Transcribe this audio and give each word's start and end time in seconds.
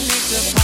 need 0.00 0.08
to 0.08 0.59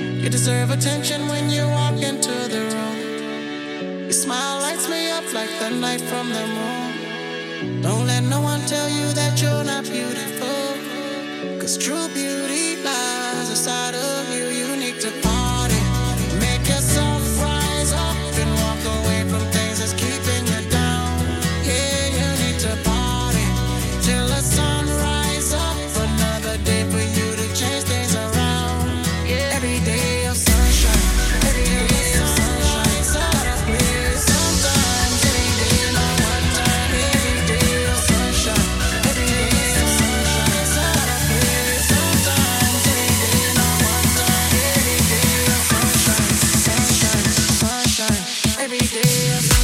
You 0.00 0.28
deserve 0.28 0.70
attention 0.70 1.28
when 1.28 1.50
you 1.50 1.64
walk 1.68 2.02
into 2.02 2.32
the 2.48 2.62
room. 2.74 4.02
Your 4.02 4.12
smile 4.12 4.60
lights 4.60 4.88
me 4.88 5.08
up 5.10 5.24
like 5.32 5.50
the 5.60 5.70
light 5.70 6.00
from 6.00 6.30
the 6.30 6.46
moon. 6.48 7.80
Don't 7.80 8.04
let 8.06 8.24
no 8.24 8.40
one 8.40 8.60
tell 8.62 8.88
you 8.88 9.06
that 9.12 9.40
you're 9.40 9.62
not 9.62 9.84
beautiful. 9.84 11.60
Cause 11.60 11.78
true 11.78 12.08
beauty 12.08 12.82
lies 12.82 13.50
inside 13.50 13.94
of 13.94 14.02
you. 14.02 14.13
Yes. 49.14 49.63